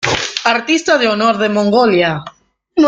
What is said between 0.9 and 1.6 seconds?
de Honor de